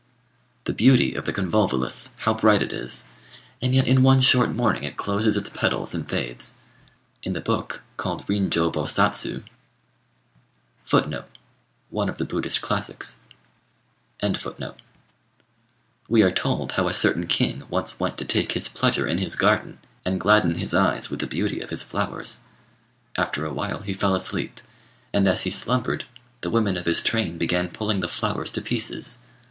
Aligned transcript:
The 0.63 0.73
beauty 0.73 1.13
of 1.13 1.25
the 1.25 1.31
convolvulus, 1.31 2.09
how 2.21 2.33
bright 2.33 2.63
it 2.63 2.73
is! 2.73 3.05
and 3.61 3.75
yet 3.75 3.85
in 3.87 4.01
one 4.01 4.19
short 4.19 4.49
morning 4.49 4.81
it 4.83 4.97
closes 4.97 5.37
its 5.37 5.51
petals 5.51 5.93
and 5.93 6.09
fades. 6.09 6.55
In 7.21 7.33
the 7.33 7.39
book 7.39 7.83
called 7.97 8.23
Rin 8.27 8.49
Jo 8.49 8.71
Bo 8.71 8.85
Satsu 8.85 9.43
we 16.09 16.23
are 16.23 16.31
told 16.31 16.71
how 16.71 16.87
a 16.87 16.93
certain 16.93 17.27
king 17.27 17.63
once 17.69 17.99
went 17.99 18.17
to 18.17 18.25
take 18.25 18.51
his 18.53 18.67
pleasure 18.69 19.05
in 19.05 19.19
his 19.19 19.35
garden, 19.35 19.77
and 20.03 20.19
gladden 20.19 20.55
his 20.55 20.73
eyes 20.73 21.11
with 21.11 21.19
the 21.19 21.27
beauty 21.27 21.59
of 21.59 21.69
his 21.69 21.83
flowers. 21.83 22.39
After 23.15 23.45
a 23.45 23.53
while 23.53 23.81
he 23.83 23.93
fell 23.93 24.15
asleep; 24.15 24.61
and 25.13 25.27
as 25.27 25.43
he 25.43 25.51
slumbered, 25.51 26.05
the 26.41 26.49
women 26.49 26.75
of 26.75 26.87
his 26.87 27.03
train 27.03 27.37
began 27.37 27.69
pulling 27.69 27.99
the 27.99 28.07
flowers 28.07 28.49
to 28.53 28.63
pieces. 28.63 29.19